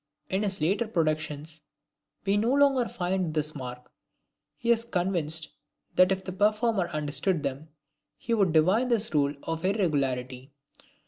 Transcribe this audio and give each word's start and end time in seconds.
In 0.31 0.41
his 0.41 0.61
later 0.61 0.87
productions 0.87 1.61
we 2.25 2.35
no 2.35 2.51
longer 2.51 2.87
find 2.87 3.35
this 3.35 3.53
mark. 3.53 3.91
He 4.57 4.71
was 4.71 4.83
convinced 4.83 5.49
that 5.95 6.11
if 6.11 6.23
the 6.23 6.31
performer 6.31 6.87
understood 6.89 7.43
them, 7.43 7.69
he 8.17 8.33
would 8.33 8.51
divine 8.51 8.87
this 8.87 9.13
rule 9.13 9.35
of 9.43 9.63
irregularity. 9.63 10.53